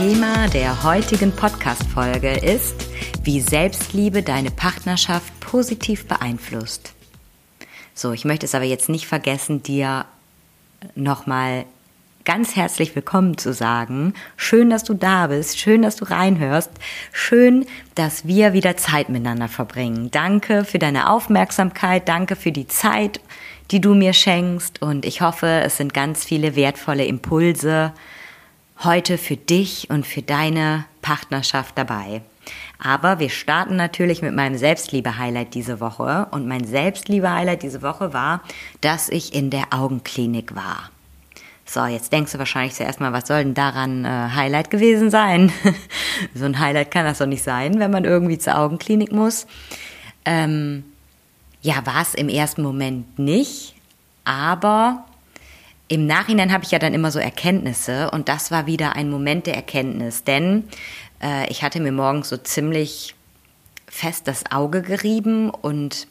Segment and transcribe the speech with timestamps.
[0.00, 2.86] Thema der heutigen Podcast-Folge ist,
[3.22, 6.94] wie Selbstliebe deine Partnerschaft positiv beeinflusst.
[7.92, 10.06] So, ich möchte es aber jetzt nicht vergessen, dir
[10.94, 11.66] nochmal
[12.24, 14.14] ganz herzlich willkommen zu sagen.
[14.38, 15.58] Schön, dass du da bist.
[15.58, 16.70] Schön, dass du reinhörst.
[17.12, 20.10] Schön, dass wir wieder Zeit miteinander verbringen.
[20.10, 22.08] Danke für deine Aufmerksamkeit.
[22.08, 23.20] Danke für die Zeit,
[23.70, 24.80] die du mir schenkst.
[24.80, 27.92] Und ich hoffe, es sind ganz viele wertvolle Impulse
[28.84, 32.22] heute für dich und für deine Partnerschaft dabei.
[32.82, 36.28] Aber wir starten natürlich mit meinem Selbstliebe-Highlight diese Woche.
[36.30, 38.42] Und mein Selbstliebe-Highlight diese Woche war,
[38.80, 40.90] dass ich in der Augenklinik war.
[41.66, 45.52] So, jetzt denkst du wahrscheinlich zuerst mal, was soll denn daran äh, Highlight gewesen sein?
[46.34, 49.46] so ein Highlight kann das doch nicht sein, wenn man irgendwie zur Augenklinik muss.
[50.24, 50.84] Ähm,
[51.62, 53.76] ja, war es im ersten Moment nicht,
[54.24, 55.04] aber
[55.90, 59.46] im Nachhinein habe ich ja dann immer so Erkenntnisse und das war wieder ein Moment
[59.46, 60.68] der Erkenntnis, denn
[61.20, 63.16] äh, ich hatte mir morgens so ziemlich
[63.88, 66.06] fest das Auge gerieben und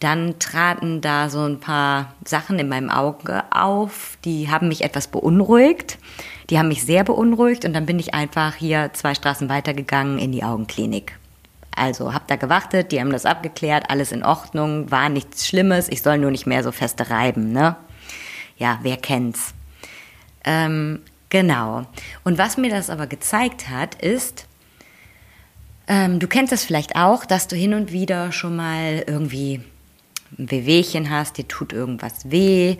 [0.00, 5.08] dann traten da so ein paar Sachen in meinem Auge auf, die haben mich etwas
[5.08, 5.98] beunruhigt.
[6.50, 10.32] Die haben mich sehr beunruhigt und dann bin ich einfach hier zwei Straßen weitergegangen in
[10.32, 11.18] die Augenklinik.
[11.74, 16.02] Also hab da gewartet, die haben das abgeklärt, alles in Ordnung, war nichts Schlimmes, ich
[16.02, 17.76] soll nur nicht mehr so feste reiben, ne?
[18.60, 19.54] Ja, wer kennt's?
[20.44, 21.00] Ähm,
[21.30, 21.86] genau.
[22.24, 24.46] Und was mir das aber gezeigt hat, ist,
[25.88, 29.62] ähm, du kennst das vielleicht auch, dass du hin und wieder schon mal irgendwie
[30.38, 32.76] ein Wehwehchen hast, dir tut irgendwas weh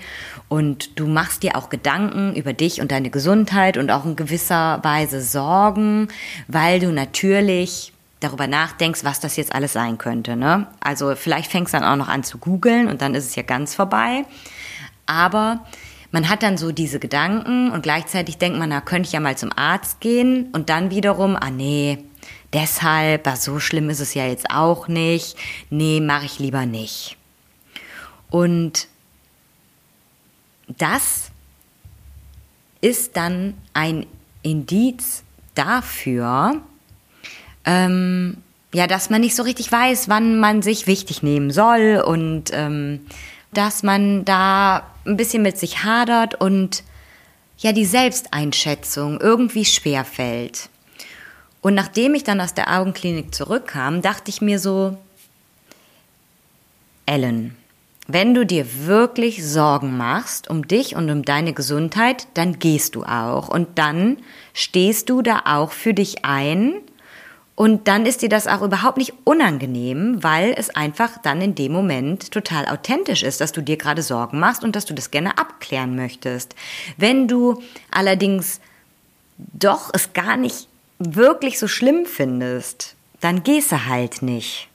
[0.48, 4.78] und du machst dir auch Gedanken über dich und deine Gesundheit und auch in gewisser
[4.84, 6.08] Weise Sorgen,
[6.46, 10.36] weil du natürlich darüber nachdenkst, was das jetzt alles sein könnte.
[10.36, 10.66] Ne?
[10.78, 13.42] Also vielleicht fängst du dann auch noch an zu googeln und dann ist es ja
[13.42, 14.26] ganz vorbei.
[15.10, 15.66] Aber
[16.12, 19.36] man hat dann so diese Gedanken und gleichzeitig denkt man, na, könnte ich ja mal
[19.36, 21.98] zum Arzt gehen und dann wiederum, ah nee,
[22.52, 25.36] deshalb, ah, so schlimm ist es ja jetzt auch nicht,
[25.68, 27.16] nee, mache ich lieber nicht.
[28.30, 28.86] Und
[30.78, 31.32] das
[32.80, 34.06] ist dann ein
[34.42, 35.24] Indiz
[35.56, 36.62] dafür,
[37.64, 38.36] ähm,
[38.72, 43.00] ja, dass man nicht so richtig weiß, wann man sich wichtig nehmen soll und ähm,
[43.52, 46.82] dass man da ein bisschen mit sich hadert und
[47.58, 50.68] ja die Selbsteinschätzung irgendwie schwer fällt.
[51.62, 54.96] Und nachdem ich dann aus der Augenklinik zurückkam, dachte ich mir so,
[57.04, 57.56] Ellen,
[58.06, 63.04] wenn du dir wirklich Sorgen machst um dich und um deine Gesundheit, dann gehst du
[63.04, 64.18] auch und dann
[64.54, 66.74] stehst du da auch für dich ein
[67.60, 71.72] und dann ist dir das auch überhaupt nicht unangenehm, weil es einfach dann in dem
[71.72, 75.36] Moment total authentisch ist, dass du dir gerade Sorgen machst und dass du das gerne
[75.36, 76.54] abklären möchtest.
[76.96, 78.62] Wenn du allerdings
[79.36, 84.68] doch es gar nicht wirklich so schlimm findest, dann gehst du halt nicht.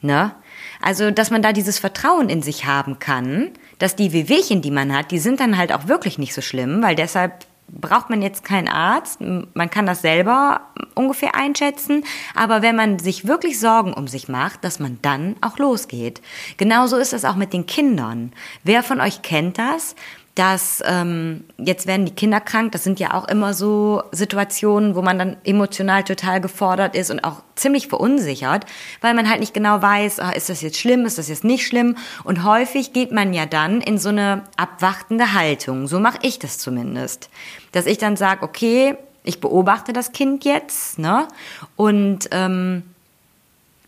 [0.00, 0.34] Ne?
[0.80, 4.96] Also, dass man da dieses Vertrauen in sich haben kann, dass die Wehwehchen, die man
[4.96, 8.44] hat, die sind dann halt auch wirklich nicht so schlimm, weil deshalb braucht man jetzt
[8.44, 10.60] keinen Arzt, man kann das selber
[10.94, 15.58] ungefähr einschätzen, aber wenn man sich wirklich Sorgen um sich macht, dass man dann auch
[15.58, 16.20] losgeht.
[16.58, 18.32] Genauso ist es auch mit den Kindern.
[18.62, 19.94] Wer von euch kennt das?
[20.34, 22.72] Dass ähm, jetzt werden die Kinder krank.
[22.72, 27.22] Das sind ja auch immer so Situationen, wo man dann emotional total gefordert ist und
[27.22, 28.64] auch ziemlich verunsichert,
[29.02, 31.66] weil man halt nicht genau weiß, ah, ist das jetzt schlimm, ist das jetzt nicht
[31.66, 31.96] schlimm.
[32.24, 35.86] Und häufig geht man ja dann in so eine abwartende Haltung.
[35.86, 37.28] So mache ich das zumindest,
[37.72, 41.28] dass ich dann sage, okay, ich beobachte das Kind jetzt, ne?
[41.76, 42.82] Und ähm,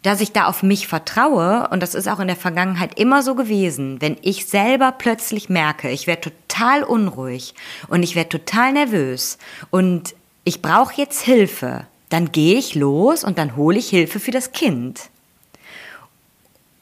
[0.05, 3.35] dass ich da auf mich vertraue, und das ist auch in der Vergangenheit immer so
[3.35, 7.55] gewesen, wenn ich selber plötzlich merke, ich werde total unruhig
[7.89, 9.39] und ich werde total nervös
[9.71, 10.15] und
[10.45, 14.53] ich brauche jetzt Hilfe, dann gehe ich los und dann hole ich Hilfe für das
[14.53, 15.09] Kind.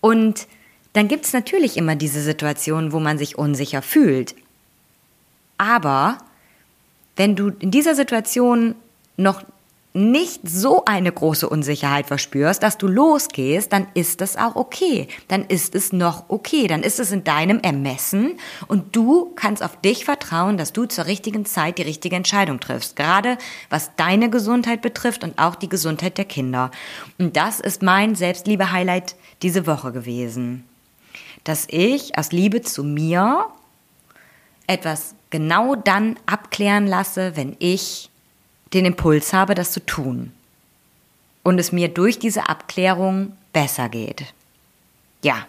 [0.00, 0.48] Und
[0.92, 4.34] dann gibt es natürlich immer diese Situation, wo man sich unsicher fühlt.
[5.58, 6.18] Aber
[7.14, 8.74] wenn du in dieser Situation
[9.16, 9.44] noch
[9.94, 15.06] nicht so eine große Unsicherheit verspürst, dass du losgehst, dann ist das auch okay.
[15.28, 16.66] Dann ist es noch okay.
[16.66, 21.06] Dann ist es in deinem Ermessen und du kannst auf dich vertrauen, dass du zur
[21.06, 22.96] richtigen Zeit die richtige Entscheidung triffst.
[22.96, 23.36] Gerade
[23.68, 26.70] was deine Gesundheit betrifft und auch die Gesundheit der Kinder.
[27.18, 30.64] Und das ist mein Selbstliebe-Highlight diese Woche gewesen.
[31.44, 33.46] Dass ich aus Liebe zu mir
[34.66, 38.11] etwas genau dann abklären lasse, wenn ich
[38.74, 40.32] den Impuls habe, das zu tun.
[41.42, 44.32] Und es mir durch diese Abklärung besser geht.
[45.22, 45.46] Ja.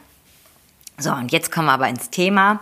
[0.97, 2.61] So, und jetzt kommen wir aber ins Thema.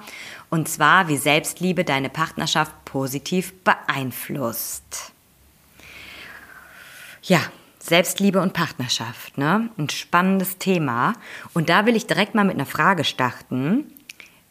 [0.49, 5.11] Und zwar, wie Selbstliebe deine Partnerschaft positiv beeinflusst.
[7.23, 7.39] Ja,
[7.79, 9.69] Selbstliebe und Partnerschaft, ne?
[9.77, 11.13] Ein spannendes Thema.
[11.53, 13.85] Und da will ich direkt mal mit einer Frage starten.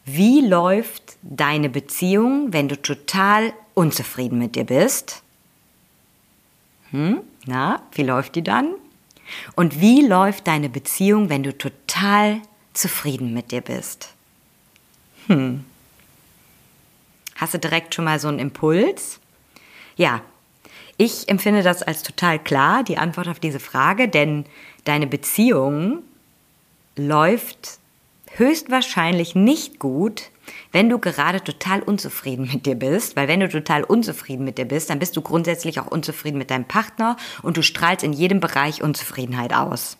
[0.05, 5.23] Wie läuft deine Beziehung, wenn du total unzufrieden mit dir bist?
[6.91, 7.21] Hm?
[7.45, 8.73] Na, wie läuft die dann?
[9.55, 12.41] Und wie läuft deine Beziehung, wenn du total
[12.73, 14.13] zufrieden mit dir bist?
[15.27, 15.65] Hm.
[17.35, 19.19] Hast du direkt schon mal so einen Impuls?
[19.95, 20.21] Ja,
[20.97, 24.45] ich empfinde das als total klar, die Antwort auf diese Frage, denn
[24.83, 26.03] deine Beziehung
[26.95, 27.79] läuft
[28.35, 30.30] höchstwahrscheinlich nicht gut,
[30.71, 34.65] wenn du gerade total unzufrieden mit dir bist, weil wenn du total unzufrieden mit dir
[34.65, 38.39] bist, dann bist du grundsätzlich auch unzufrieden mit deinem Partner und du strahlst in jedem
[38.39, 39.97] Bereich Unzufriedenheit aus.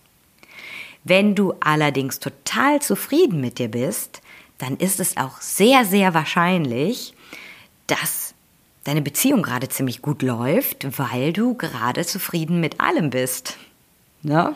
[1.03, 4.21] Wenn du allerdings total zufrieden mit dir bist,
[4.59, 7.13] dann ist es auch sehr, sehr wahrscheinlich,
[7.87, 8.35] dass
[8.83, 13.57] deine Beziehung gerade ziemlich gut läuft, weil du gerade zufrieden mit allem bist.
[14.21, 14.55] Ne?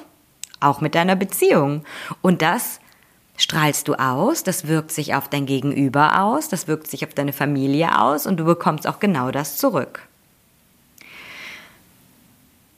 [0.59, 1.83] Auch mit deiner Beziehung.
[2.21, 2.79] Und das
[3.37, 7.33] strahlst du aus, das wirkt sich auf dein Gegenüber aus, das wirkt sich auf deine
[7.33, 10.07] Familie aus und du bekommst auch genau das zurück.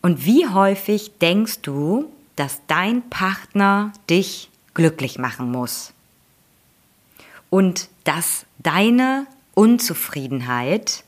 [0.01, 5.91] Und wie häufig denkst du, dass dein Partner dich glücklich machen muss?
[7.49, 11.03] Und dass deine Unzufriedenheit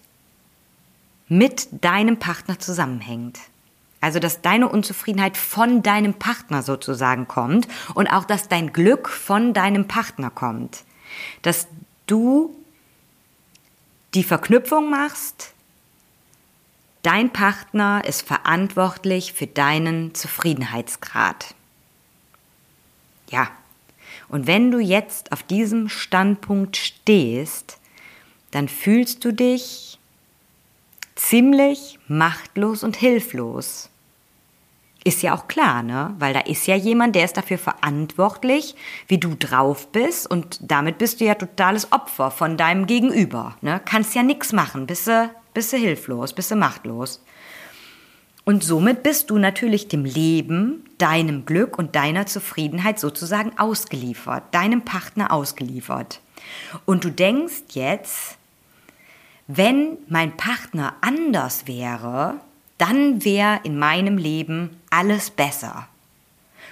[1.27, 3.39] mit deinem Partner zusammenhängt?
[4.01, 9.53] Also, dass deine Unzufriedenheit von deinem Partner sozusagen kommt und auch, dass dein Glück von
[9.53, 10.83] deinem Partner kommt.
[11.41, 11.67] Dass
[12.07, 12.55] du
[14.13, 15.53] die Verknüpfung machst,
[17.03, 21.53] dein Partner ist verantwortlich für deinen Zufriedenheitsgrad.
[23.29, 23.49] Ja,
[24.29, 27.79] und wenn du jetzt auf diesem Standpunkt stehst,
[28.51, 29.98] dann fühlst du dich
[31.19, 33.89] ziemlich machtlos und hilflos.
[35.03, 36.15] Ist ja auch klar, ne?
[36.19, 38.75] Weil da ist ja jemand, der ist dafür verantwortlich,
[39.07, 43.81] wie du drauf bist und damit bist du ja totales Opfer von deinem Gegenüber, ne?
[43.83, 47.23] Kannst ja nichts machen, bist du, bist du hilflos, bist du machtlos.
[48.45, 54.83] Und somit bist du natürlich dem Leben, deinem Glück und deiner Zufriedenheit sozusagen ausgeliefert, deinem
[54.83, 56.19] Partner ausgeliefert.
[56.85, 58.38] Und du denkst jetzt,
[59.51, 62.35] wenn mein Partner anders wäre,
[62.77, 65.87] dann wäre in meinem Leben alles besser.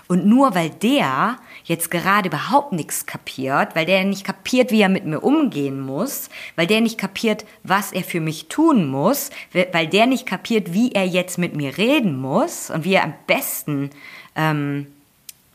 [0.07, 4.89] Und nur weil der jetzt gerade überhaupt nichts kapiert, weil der nicht kapiert, wie er
[4.89, 9.87] mit mir umgehen muss, weil der nicht kapiert, was er für mich tun muss, weil
[9.87, 13.89] der nicht kapiert, wie er jetzt mit mir reden muss und wie er am besten
[14.35, 14.85] ähm,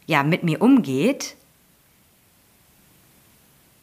[0.07, 1.37] ja, mit mir umgeht,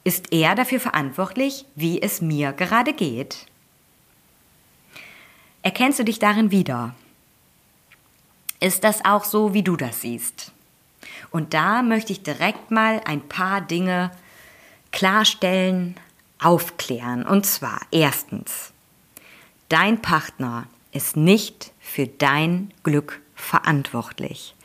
[0.09, 3.45] ist er dafür verantwortlich, wie es mir gerade geht.
[5.61, 6.95] Erkennst du dich darin wieder?
[8.59, 10.51] Ist das auch so, wie du das siehst?
[11.29, 14.09] Und da möchte ich direkt mal ein paar Dinge
[14.91, 15.93] klarstellen,
[16.39, 17.23] aufklären.
[17.23, 18.73] Und zwar erstens,
[19.69, 24.55] dein Partner ist nicht für dein Glück verantwortlich.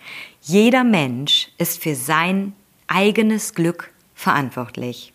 [0.40, 2.54] Jeder Mensch ist für sein
[2.86, 5.13] eigenes Glück verantwortlich.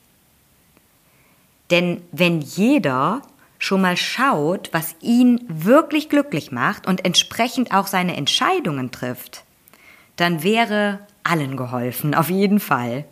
[1.71, 3.21] Denn wenn jeder
[3.59, 9.43] schon mal schaut, was ihn wirklich glücklich macht und entsprechend auch seine Entscheidungen trifft,
[10.15, 13.05] dann wäre allen geholfen, auf jeden Fall.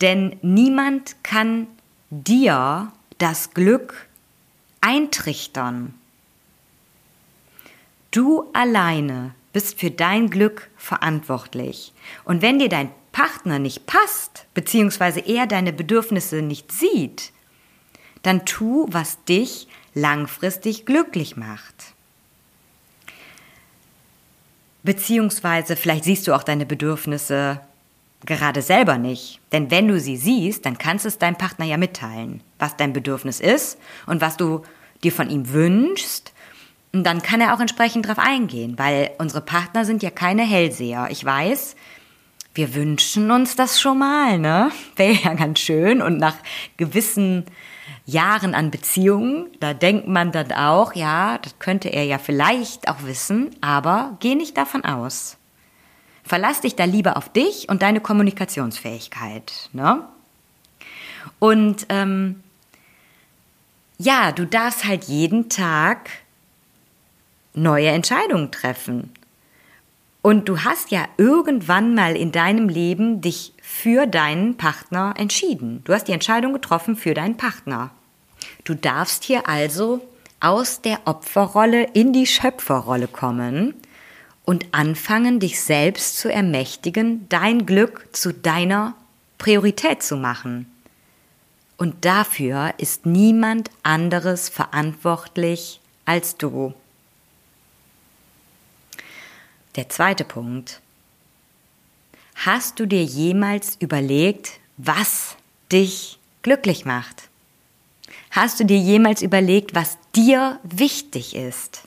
[0.00, 1.66] Denn niemand kann
[2.10, 4.08] dir das Glück
[4.80, 5.94] eintrichtern.
[8.10, 11.92] Du alleine bist für dein Glück verantwortlich.
[12.24, 17.32] Und wenn dir dein Partner nicht passt, beziehungsweise er deine Bedürfnisse nicht sieht,
[18.22, 21.92] dann tu, was dich langfristig glücklich macht.
[24.82, 27.60] Beziehungsweise vielleicht siehst du auch deine Bedürfnisse
[28.24, 29.40] gerade selber nicht.
[29.52, 32.92] Denn wenn du sie siehst, dann kannst du es deinem Partner ja mitteilen, was dein
[32.92, 34.62] Bedürfnis ist und was du
[35.02, 36.32] dir von ihm wünschst.
[36.92, 41.08] Und dann kann er auch entsprechend drauf eingehen, weil unsere Partner sind ja keine Hellseher.
[41.10, 41.74] Ich weiß,
[42.54, 44.70] wir wünschen uns das schon mal, ne?
[44.96, 46.02] Wäre ja ganz schön.
[46.02, 46.36] Und nach
[46.76, 47.46] gewissen
[48.04, 53.04] Jahren an Beziehungen, da denkt man dann auch, ja, das könnte er ja vielleicht auch
[53.04, 55.36] wissen, aber geh nicht davon aus.
[56.24, 60.06] Verlass dich da lieber auf dich und deine Kommunikationsfähigkeit, ne?
[61.38, 62.42] Und ähm,
[63.98, 66.10] ja, du darfst halt jeden Tag
[67.54, 69.12] neue Entscheidungen treffen.
[70.22, 75.82] Und du hast ja irgendwann mal in deinem Leben dich für deinen Partner entschieden.
[75.84, 77.90] Du hast die Entscheidung getroffen für deinen Partner.
[78.64, 80.00] Du darfst hier also
[80.38, 83.74] aus der Opferrolle in die Schöpferrolle kommen
[84.44, 88.94] und anfangen, dich selbst zu ermächtigen, dein Glück zu deiner
[89.38, 90.66] Priorität zu machen.
[91.76, 96.74] Und dafür ist niemand anderes verantwortlich als du.
[99.76, 100.82] Der zweite Punkt.
[102.34, 105.36] Hast du dir jemals überlegt, was
[105.70, 107.28] dich glücklich macht?
[108.30, 111.82] Hast du dir jemals überlegt, was dir wichtig ist?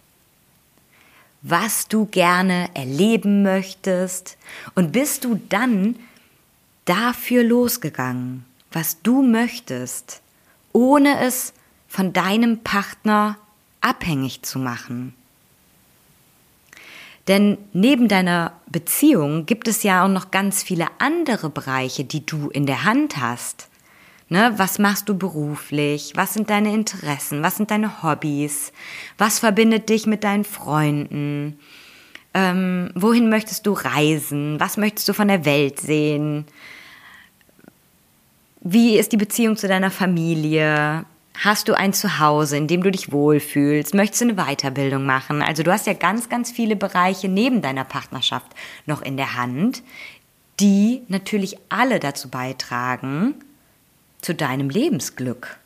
[1.44, 4.38] Was du gerne erleben möchtest?
[4.74, 5.96] Und bist du dann
[6.86, 10.22] dafür losgegangen, was du möchtest,
[10.74, 11.54] ohne es
[11.88, 13.38] von deinem Partner
[13.82, 15.14] abhängig zu machen?
[17.28, 22.50] Denn neben deiner Beziehung gibt es ja auch noch ganz viele andere Bereiche, die du
[22.50, 23.68] in der Hand hast.
[24.28, 26.14] Ne, was machst du beruflich?
[26.16, 27.44] Was sind deine Interessen?
[27.44, 28.74] Was sind deine Hobbys?
[29.18, 31.60] Was verbindet dich mit deinen Freunden?
[32.34, 34.60] Ähm, wohin möchtest du reisen?
[34.60, 36.46] Was möchtest du von der Welt sehen?
[38.62, 41.06] Wie ist die Beziehung zu deiner Familie?
[41.44, 43.94] Hast du ein Zuhause, in dem du dich wohlfühlst?
[43.94, 45.42] Möchtest du eine Weiterbildung machen?
[45.42, 48.48] Also du hast ja ganz, ganz viele Bereiche neben deiner Partnerschaft
[48.86, 49.84] noch in der Hand,
[50.60, 53.36] die natürlich alle dazu beitragen,
[54.22, 55.58] zu deinem Lebensglück.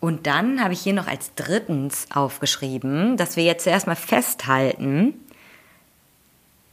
[0.00, 5.14] Und dann habe ich hier noch als drittens aufgeschrieben, dass wir jetzt zuerst mal festhalten,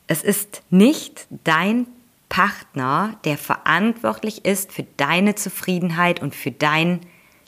[0.08, 1.86] es ist nicht dein
[2.30, 7.02] Partner, der verantwortlich ist für deine Zufriedenheit und für dein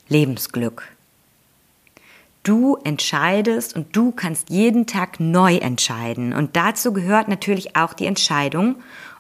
[0.10, 0.88] Lebensglück.
[2.44, 6.34] Du entscheidest und du kannst jeden Tag neu entscheiden.
[6.34, 8.78] Und dazu gehört natürlich auch die Entscheidung,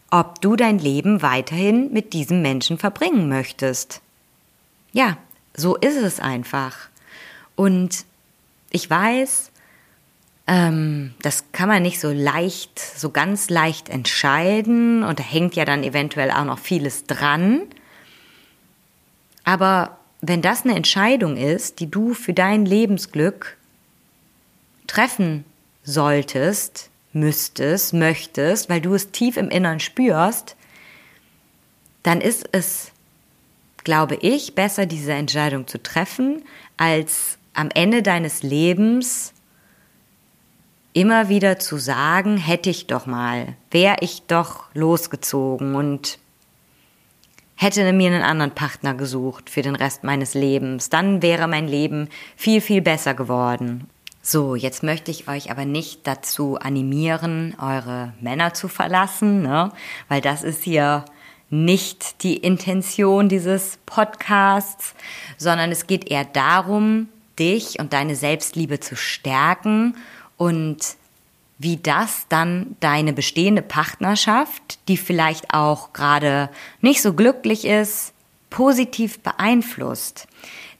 [0.09, 4.01] ob du dein Leben weiterhin mit diesem Menschen verbringen möchtest.
[4.91, 5.17] Ja,
[5.55, 6.75] so ist es einfach.
[7.55, 8.05] Und
[8.71, 9.51] ich weiß,
[10.47, 15.65] ähm, das kann man nicht so leicht, so ganz leicht entscheiden und da hängt ja
[15.65, 17.61] dann eventuell auch noch vieles dran.
[19.43, 23.57] Aber wenn das eine Entscheidung ist, die du für dein Lebensglück
[24.87, 25.45] treffen
[25.83, 30.55] solltest, müsstest, möchtest, weil du es tief im Innern spürst,
[32.03, 32.91] dann ist es,
[33.83, 36.43] glaube ich, besser, diese Entscheidung zu treffen,
[36.77, 39.33] als am Ende deines Lebens
[40.93, 46.19] immer wieder zu sagen, hätte ich doch mal, wäre ich doch losgezogen und
[47.61, 52.07] hätte mir einen anderen Partner gesucht für den Rest meines Lebens, dann wäre mein Leben
[52.37, 53.89] viel, viel besser geworden.
[54.21, 59.73] So, jetzt möchte ich euch aber nicht dazu animieren, eure Männer zu verlassen, ne?
[60.07, 61.03] weil das ist hier
[61.49, 64.95] nicht die Intention dieses Podcasts,
[65.37, 69.97] sondern es geht eher darum, dich und deine Selbstliebe zu stärken
[70.37, 70.77] und
[71.59, 76.49] wie das dann deine bestehende Partnerschaft, die vielleicht auch gerade
[76.81, 78.13] nicht so glücklich ist,
[78.49, 80.27] positiv beeinflusst.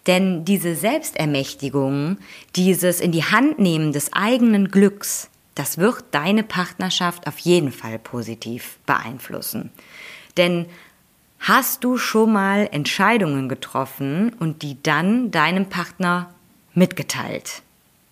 [0.07, 2.17] Denn diese Selbstermächtigung,
[2.55, 7.99] dieses in die Hand nehmen des eigenen Glücks, das wird deine Partnerschaft auf jeden Fall
[7.99, 9.71] positiv beeinflussen.
[10.37, 10.65] Denn
[11.39, 16.33] hast du schon mal Entscheidungen getroffen und die dann deinem Partner
[16.73, 17.61] mitgeteilt?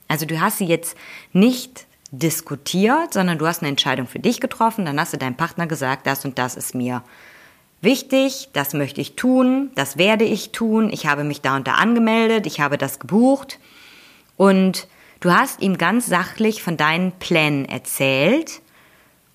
[0.09, 0.97] Also du hast sie jetzt
[1.31, 5.67] nicht diskutiert, sondern du hast eine Entscheidung für dich getroffen, dann hast du deinem Partner
[5.67, 7.03] gesagt, das und das ist mir
[7.81, 11.73] wichtig, das möchte ich tun, das werde ich tun, ich habe mich da und da
[11.73, 13.59] angemeldet, ich habe das gebucht
[14.37, 14.87] und
[15.19, 18.61] du hast ihm ganz sachlich von deinen Plänen erzählt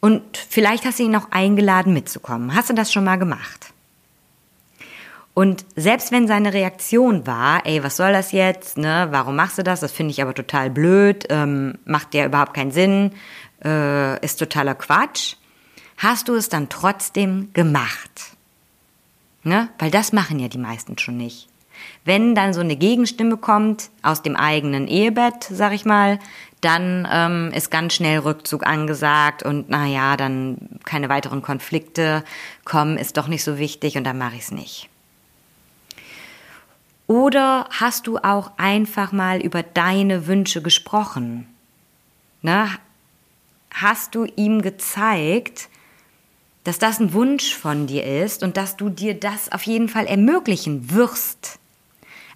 [0.00, 2.54] und vielleicht hast du ihn auch eingeladen mitzukommen.
[2.54, 3.71] Hast du das schon mal gemacht?
[5.34, 9.62] Und selbst wenn seine Reaktion war, ey, was soll das jetzt, ne, warum machst du
[9.62, 13.12] das, das finde ich aber total blöd, ähm, macht ja überhaupt keinen Sinn,
[13.64, 15.36] äh, ist totaler Quatsch,
[15.96, 18.36] hast du es dann trotzdem gemacht.
[19.42, 19.70] Ne?
[19.78, 21.48] Weil das machen ja die meisten schon nicht.
[22.04, 26.18] wenn dann so eine Gegenstimme kommt aus dem eigenen Ehebett, sag ich mal,
[26.60, 32.22] dann ähm, ist ganz schnell Rückzug angesagt und naja, dann keine weiteren Konflikte
[32.64, 34.88] kommen, ist doch nicht so wichtig und dann mache ich es nicht.
[37.06, 41.46] Oder hast du auch einfach mal über deine Wünsche gesprochen?
[42.42, 42.68] Ne?
[43.72, 45.68] Hast du ihm gezeigt,
[46.64, 50.06] dass das ein Wunsch von dir ist und dass du dir das auf jeden Fall
[50.06, 51.58] ermöglichen wirst?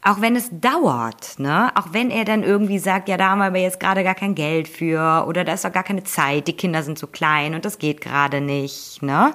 [0.02, 1.72] Auch wenn es dauert, ne?
[1.74, 4.36] Auch wenn er dann irgendwie sagt, ja, da haben wir aber jetzt gerade gar kein
[4.36, 7.64] Geld für oder da ist doch gar keine Zeit, die Kinder sind zu klein und
[7.64, 9.34] das geht gerade nicht, ne?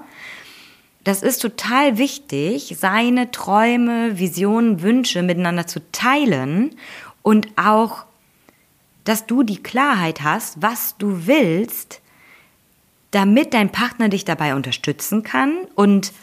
[1.03, 6.75] Das ist total wichtig, seine Träume, Visionen, Wünsche miteinander zu teilen
[7.23, 8.05] und auch,
[9.03, 12.01] dass du die Klarheit hast, was du willst,
[13.09, 16.13] damit dein Partner dich dabei unterstützen kann und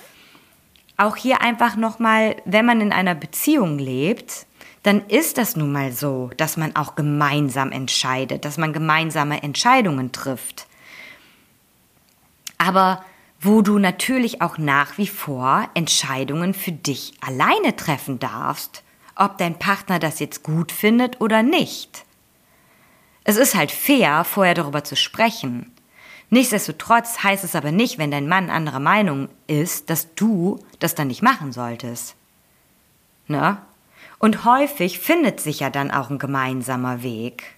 [0.97, 4.47] auch hier einfach nochmal, wenn man in einer Beziehung lebt,
[4.85, 10.13] dann ist das nun mal so, dass man auch gemeinsam entscheidet, dass man gemeinsame Entscheidungen
[10.13, 10.67] trifft.
[12.59, 13.05] Aber
[13.41, 18.83] wo du natürlich auch nach wie vor Entscheidungen für dich alleine treffen darfst,
[19.15, 22.05] ob dein Partner das jetzt gut findet oder nicht.
[23.25, 25.73] Es ist halt fair, vorher darüber zu sprechen.
[26.31, 31.09] Nichtsdestotrotz heißt es aber nicht, wenn dein Mann anderer Meinung ist, dass du das dann
[31.09, 32.17] nicht machen solltest.
[33.29, 33.59] Ne?
[34.19, 37.55] Und häufig findet sich ja dann auch ein gemeinsamer Weg.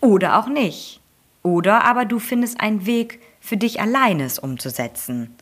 [0.00, 1.00] Oder auch nicht.
[1.42, 5.34] Oder aber du findest einen Weg für dich alleine es umzusetzen.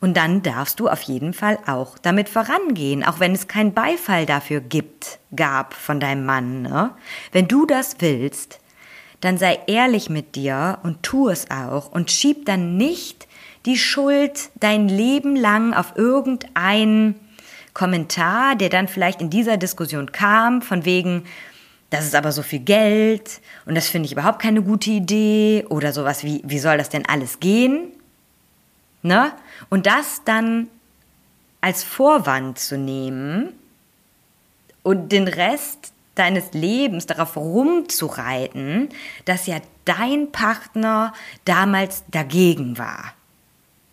[0.00, 4.26] Und dann darfst du auf jeden Fall auch damit vorangehen, auch wenn es keinen Beifall
[4.26, 6.62] dafür gibt, gab von deinem Mann.
[6.62, 6.90] Ne?
[7.30, 8.58] Wenn du das willst,
[9.20, 13.28] dann sei ehrlich mit dir und tu es auch und schieb dann nicht
[13.64, 17.14] die Schuld dein Leben lang auf irgendeinen
[17.74, 21.24] Kommentar, der dann vielleicht in dieser Diskussion kam, von wegen,
[21.92, 25.92] das ist aber so viel Geld und das finde ich überhaupt keine gute Idee oder
[25.92, 27.92] sowas wie, wie soll das denn alles gehen?
[29.02, 29.30] Ne?
[29.68, 30.68] Und das dann
[31.60, 33.52] als Vorwand zu nehmen
[34.82, 38.88] und den Rest deines Lebens darauf rumzureiten,
[39.26, 41.12] dass ja dein Partner
[41.44, 43.12] damals dagegen war.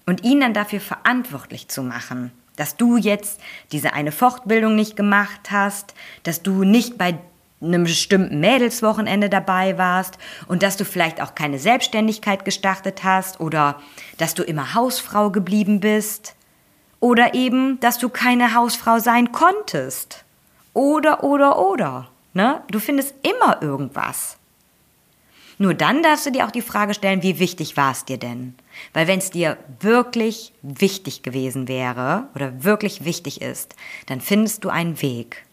[0.06, 3.42] Und ihn dann dafür verantwortlich zu machen, dass du jetzt
[3.74, 7.20] diese eine Fortbildung nicht gemacht hast, dass du nicht bei
[7.62, 10.18] einem bestimmten Mädelswochenende dabei warst
[10.48, 13.82] und dass du vielleicht auch keine Selbstständigkeit gestartet hast oder
[14.18, 16.36] dass du immer Hausfrau geblieben bist
[17.00, 20.24] oder eben, dass du keine Hausfrau sein konntest.
[20.74, 22.10] Oder, oder, oder.
[22.34, 22.62] Ne?
[22.70, 24.38] Du findest immer irgendwas.
[25.58, 28.56] Nur dann darfst du dir auch die Frage stellen, wie wichtig war es dir denn?
[28.94, 34.70] Weil wenn es dir wirklich wichtig gewesen wäre oder wirklich wichtig ist, dann findest du
[34.70, 35.44] einen Weg.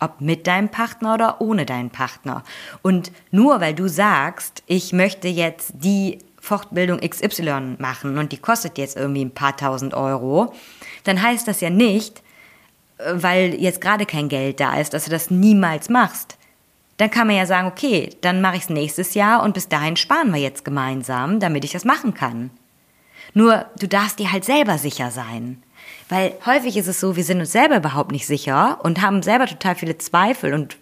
[0.00, 2.42] Ob mit deinem Partner oder ohne deinen Partner.
[2.82, 8.76] Und nur weil du sagst, ich möchte jetzt die Fortbildung XY machen und die kostet
[8.76, 10.52] jetzt irgendwie ein paar tausend Euro,
[11.04, 12.22] dann heißt das ja nicht,
[12.98, 16.36] weil jetzt gerade kein Geld da ist, dass du das niemals machst.
[16.98, 19.96] Dann kann man ja sagen, okay, dann mache ich es nächstes Jahr und bis dahin
[19.96, 22.50] sparen wir jetzt gemeinsam, damit ich das machen kann.
[23.32, 25.62] Nur du darfst dir halt selber sicher sein.
[26.08, 29.46] Weil häufig ist es so, wir sind uns selber überhaupt nicht sicher und haben selber
[29.46, 30.76] total viele Zweifel und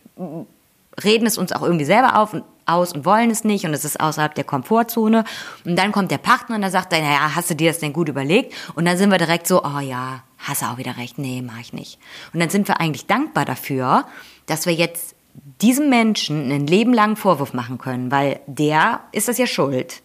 [1.02, 3.84] reden es uns auch irgendwie selber auf und aus und wollen es nicht und es
[3.84, 5.24] ist außerhalb der Komfortzone.
[5.64, 8.08] Und dann kommt der Partner und er sagt, naja, hast du dir das denn gut
[8.08, 8.54] überlegt?
[8.74, 11.58] Und dann sind wir direkt so, oh ja, hast du auch wieder recht, nee, mach
[11.60, 11.98] ich nicht.
[12.32, 14.04] Und dann sind wir eigentlich dankbar dafür,
[14.46, 15.14] dass wir jetzt
[15.60, 20.02] diesem Menschen ein Leben lang Vorwurf machen können, weil der ist das ja schuld.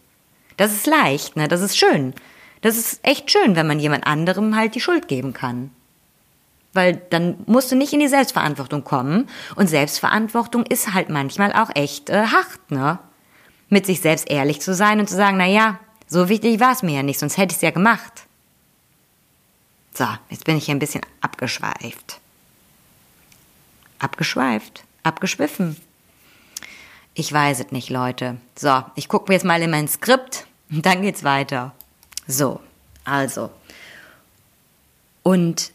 [0.56, 1.48] Das ist leicht, ne?
[1.48, 2.14] Das ist schön.
[2.68, 5.72] Das ist echt schön, wenn man jemand anderem halt die Schuld geben kann.
[6.74, 9.30] Weil dann musst du nicht in die Selbstverantwortung kommen.
[9.56, 13.00] Und Selbstverantwortung ist halt manchmal auch echt äh, hart, ne?
[13.70, 16.84] Mit sich selbst ehrlich zu sein und zu sagen, na ja, so wichtig war es
[16.84, 18.26] mir ja nicht, sonst hätte ich es ja gemacht.
[19.94, 22.20] So, jetzt bin ich hier ein bisschen abgeschweift.
[24.00, 25.78] Abgeschweift, abgeschwiffen.
[27.14, 28.36] Ich weiß es nicht, Leute.
[28.58, 31.74] So, ich gucke mir jetzt mal in mein Skript und dann geht's weiter.
[32.28, 32.60] So,
[33.06, 33.50] also.
[35.24, 35.72] Und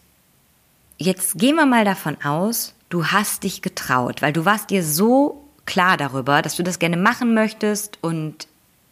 [0.99, 5.43] jetzt gehen wir mal davon aus, du hast dich getraut, weil du warst dir so
[5.65, 8.47] klar darüber, dass du das gerne machen möchtest und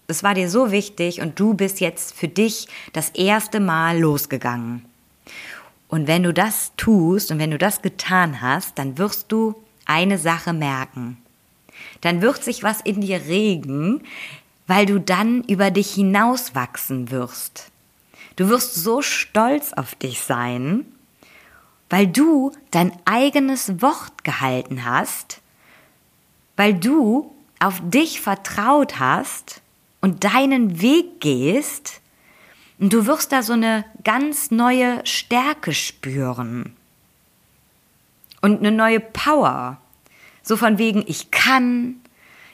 [0.07, 4.85] es war dir so wichtig und du bist jetzt für dich das erste Mal losgegangen.
[5.89, 9.55] Und wenn du das tust und wenn du das getan hast, dann wirst du
[9.87, 11.19] eine Sache merken.
[12.01, 14.03] Dann wird sich was in dir regen,
[14.71, 17.71] weil du dann über dich hinauswachsen wirst.
[18.37, 20.87] Du wirst so stolz auf dich sein
[21.91, 25.41] weil du dein eigenes Wort gehalten hast,
[26.57, 29.61] weil du auf dich vertraut hast
[30.01, 32.01] und deinen Weg gehst
[32.79, 36.75] und du wirst da so eine ganz neue Stärke spüren
[38.41, 39.79] und eine neue Power.
[40.43, 42.00] So von wegen, ich kann,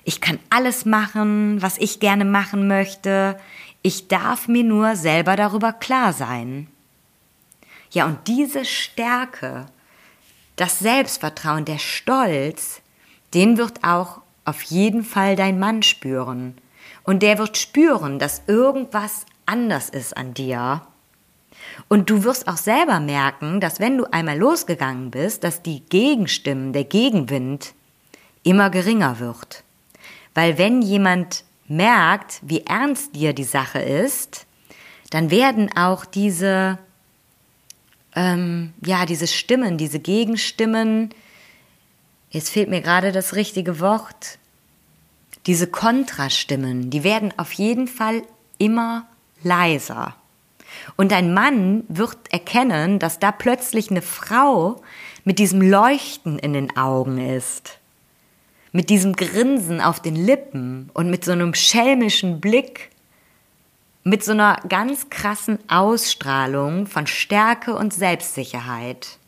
[0.06, 3.36] ich kann alles machen, was ich gerne machen möchte.
[3.82, 6.68] Ich darf mir nur selber darüber klar sein.
[7.90, 9.66] Ja, und diese Stärke,
[10.54, 12.82] das Selbstvertrauen, der Stolz,
[13.34, 16.56] den wird auch auf jeden Fall dein Mann spüren.
[17.02, 20.82] Und der wird spüren, dass irgendwas anders ist an dir.
[21.88, 26.72] Und du wirst auch selber merken, dass wenn du einmal losgegangen bist, dass die Gegenstimmen,
[26.72, 27.74] der Gegenwind
[28.44, 29.64] immer geringer wird.
[30.36, 34.44] Weil wenn jemand merkt, wie ernst dir die Sache ist,
[35.08, 36.78] dann werden auch diese,
[38.14, 41.08] ähm, ja, diese Stimmen, diese Gegenstimmen,
[42.28, 44.38] jetzt fehlt mir gerade das richtige Wort,
[45.46, 48.20] diese Kontrastimmen, die werden auf jeden Fall
[48.58, 49.06] immer
[49.42, 50.16] leiser.
[50.96, 54.82] Und ein Mann wird erkennen, dass da plötzlich eine Frau
[55.24, 57.78] mit diesem Leuchten in den Augen ist,
[58.72, 62.90] mit diesem Grinsen auf den Lippen und mit so einem schelmischen Blick,
[64.04, 69.18] mit so einer ganz krassen Ausstrahlung von Stärke und Selbstsicherheit.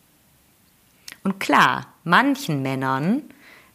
[1.25, 3.23] Und klar, manchen Männern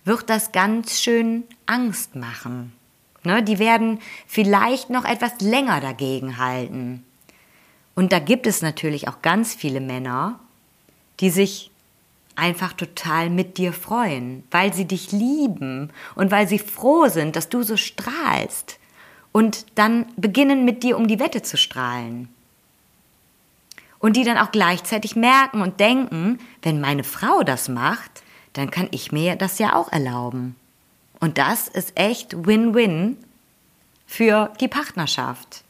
[0.06, 2.74] wird das ganz schön Angst machen.
[3.24, 7.06] Ne, die werden vielleicht noch etwas länger dagegen halten.
[7.96, 10.40] Und da gibt es natürlich auch ganz viele Männer,
[11.20, 11.72] die sich
[12.36, 17.50] einfach total mit dir freuen, weil sie dich lieben und weil sie froh sind, dass
[17.50, 18.80] du so strahlst
[19.32, 22.30] und dann beginnen mit dir um die Wette zu strahlen.
[24.00, 28.88] Und die dann auch gleichzeitig merken und denken, wenn meine Frau das macht, dann kann
[28.92, 30.56] ich mir das ja auch erlauben.
[31.20, 33.18] Und das ist echt Win-Win
[34.06, 35.64] für die Partnerschaft.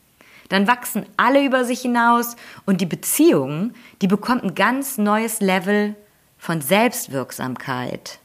[0.49, 5.95] Dann wachsen alle über sich hinaus und die Beziehung, die bekommt ein ganz neues Level
[6.43, 8.19] von Selbstwirksamkeit,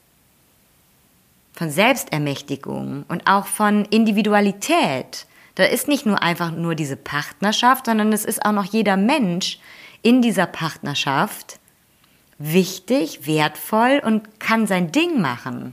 [1.53, 5.25] von Selbstermächtigung und auch von Individualität.
[5.55, 9.61] Da ist nicht nur einfach nur diese Partnerschaft, sondern es ist auch noch jeder Mensch
[10.03, 11.61] in dieser Partnerschaft
[12.39, 15.73] wichtig, wertvoll und kann sein Ding machen.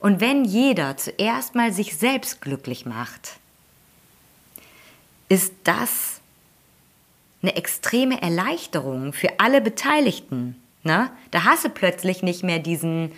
[0.00, 3.36] Und wenn jeder zuerst mal sich selbst glücklich macht,
[5.28, 6.20] ist das
[7.40, 10.56] eine extreme Erleichterung für alle Beteiligten.
[10.84, 11.10] Ne?
[11.30, 13.12] Da hast du plötzlich nicht mehr diesen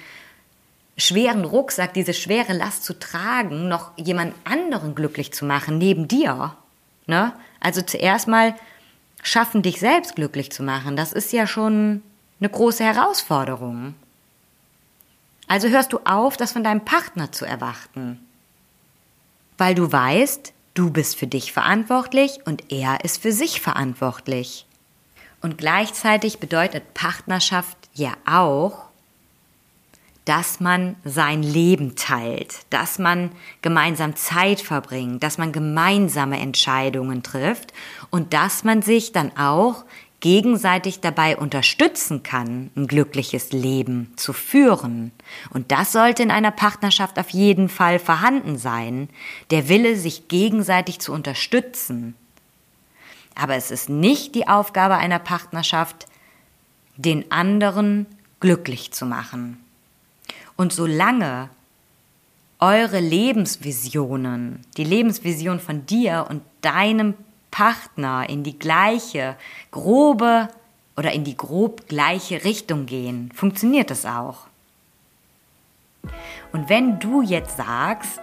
[0.96, 6.56] schweren Rucksack, diese schwere Last zu tragen, noch jemand anderen glücklich zu machen neben dir.
[7.06, 7.32] Ne?
[7.60, 8.54] Also zuerst mal
[9.22, 10.96] schaffen, dich selbst glücklich zu machen.
[10.96, 12.02] Das ist ja schon
[12.40, 13.94] eine große Herausforderung.
[15.48, 18.20] Also hörst du auf, das von deinem Partner zu erwarten.
[19.58, 24.66] Weil du weißt, du bist für dich verantwortlich und er ist für sich verantwortlich.
[25.44, 28.84] Und gleichzeitig bedeutet Partnerschaft ja auch,
[30.24, 33.30] dass man sein Leben teilt, dass man
[33.60, 37.74] gemeinsam Zeit verbringt, dass man gemeinsame Entscheidungen trifft
[38.08, 39.84] und dass man sich dann auch
[40.20, 45.12] gegenseitig dabei unterstützen kann, ein glückliches Leben zu führen.
[45.50, 49.10] Und das sollte in einer Partnerschaft auf jeden Fall vorhanden sein,
[49.50, 52.14] der Wille, sich gegenseitig zu unterstützen.
[53.34, 56.06] Aber es ist nicht die Aufgabe einer Partnerschaft,
[56.96, 58.06] den anderen
[58.40, 59.58] glücklich zu machen.
[60.56, 61.48] Und solange
[62.60, 67.14] eure Lebensvisionen, die Lebensvision von dir und deinem
[67.50, 69.36] Partner in die gleiche,
[69.70, 70.48] grobe
[70.96, 74.46] oder in die grob gleiche Richtung gehen, funktioniert das auch.
[76.52, 78.20] Und wenn du jetzt sagst,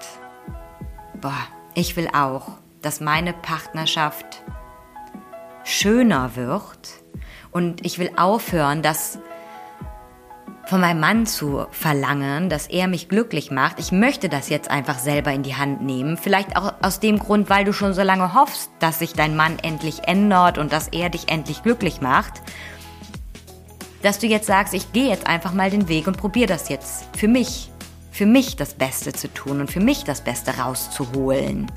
[1.19, 4.43] boah, ich will auch, dass meine Partnerschaft
[5.75, 6.89] schöner wird
[7.51, 9.19] und ich will aufhören, dass
[10.65, 13.79] von meinem Mann zu verlangen, dass er mich glücklich macht.
[13.79, 16.15] Ich möchte das jetzt einfach selber in die Hand nehmen.
[16.15, 19.60] Vielleicht auch aus dem Grund, weil du schon so lange hoffst, dass sich dein Mann
[19.60, 22.41] endlich ändert und dass er dich endlich glücklich macht.
[24.01, 27.05] Dass du jetzt sagst, ich gehe jetzt einfach mal den Weg und probiere das jetzt
[27.17, 27.69] für mich.
[28.12, 31.67] Für mich das Beste zu tun und für mich das Beste rauszuholen.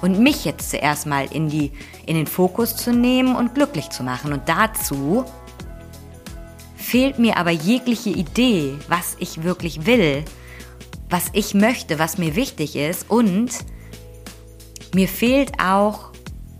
[0.00, 1.72] Und mich jetzt zuerst mal in, die,
[2.06, 4.32] in den Fokus zu nehmen und glücklich zu machen.
[4.32, 5.24] Und dazu
[6.76, 10.24] fehlt mir aber jegliche Idee, was ich wirklich will,
[11.10, 13.50] was ich möchte, was mir wichtig ist und
[14.94, 16.10] mir fehlt auch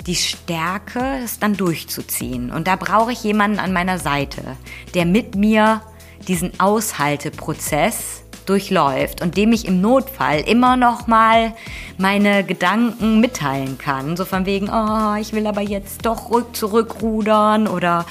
[0.07, 2.51] die Stärke, es dann durchzuziehen.
[2.51, 4.57] Und da brauche ich jemanden an meiner Seite,
[4.95, 5.83] der mit mir
[6.27, 8.20] diesen Aushalteprozess
[8.51, 11.55] durchläuft und dem ich im Notfall immer noch mal
[11.99, 14.17] meine Gedanken mitteilen kann.
[14.17, 18.07] So von wegen, oh, ich will aber jetzt doch rück zurückrudern oder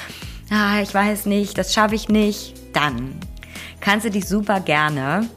[0.49, 2.53] ah, ich weiß nicht, das schaffe ich nicht.
[2.71, 3.19] Dann
[3.81, 5.27] kannst du dich super gerne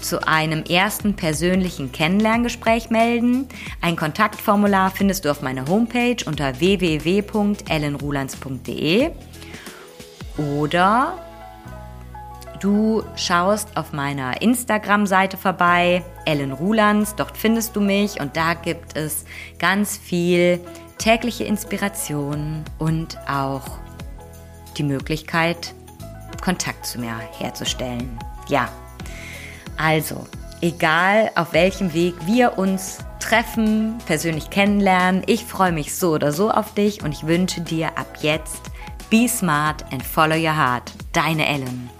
[0.00, 3.46] zu einem ersten persönlichen Kennenlerngespräch melden.
[3.80, 9.10] Ein Kontaktformular findest du auf meiner Homepage unter www.ellenrulands.de
[10.38, 11.29] oder
[12.60, 18.98] Du schaust auf meiner Instagram-Seite vorbei, Ellen Rulands, dort findest du mich und da gibt
[18.98, 19.24] es
[19.58, 20.60] ganz viel
[20.98, 23.62] tägliche Inspiration und auch
[24.76, 25.74] die Möglichkeit,
[26.42, 28.18] Kontakt zu mir herzustellen.
[28.48, 28.68] Ja,
[29.78, 30.26] also,
[30.60, 36.50] egal auf welchem Weg wir uns treffen, persönlich kennenlernen, ich freue mich so oder so
[36.50, 38.70] auf dich und ich wünsche dir ab jetzt
[39.08, 40.92] Be smart and follow your heart.
[41.12, 41.90] Deine Ellen.